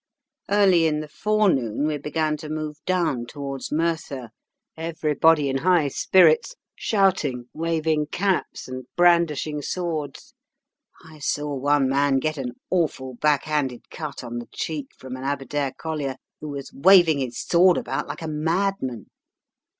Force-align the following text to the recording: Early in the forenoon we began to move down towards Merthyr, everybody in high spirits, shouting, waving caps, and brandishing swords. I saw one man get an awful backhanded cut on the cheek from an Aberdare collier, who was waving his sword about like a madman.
Early 0.49 0.87
in 0.87 1.01
the 1.01 1.07
forenoon 1.07 1.85
we 1.85 1.99
began 1.99 2.35
to 2.37 2.49
move 2.49 2.77
down 2.87 3.27
towards 3.27 3.71
Merthyr, 3.71 4.31
everybody 4.75 5.47
in 5.47 5.57
high 5.59 5.89
spirits, 5.89 6.55
shouting, 6.75 7.49
waving 7.53 8.07
caps, 8.07 8.67
and 8.67 8.85
brandishing 8.95 9.61
swords. 9.61 10.33
I 11.05 11.19
saw 11.19 11.53
one 11.53 11.87
man 11.87 12.17
get 12.17 12.39
an 12.39 12.53
awful 12.71 13.13
backhanded 13.13 13.91
cut 13.91 14.23
on 14.23 14.39
the 14.39 14.49
cheek 14.51 14.87
from 14.97 15.15
an 15.15 15.23
Aberdare 15.23 15.73
collier, 15.77 16.15
who 16.39 16.49
was 16.49 16.73
waving 16.73 17.19
his 17.19 17.39
sword 17.39 17.77
about 17.77 18.07
like 18.07 18.23
a 18.23 18.27
madman. 18.27 19.05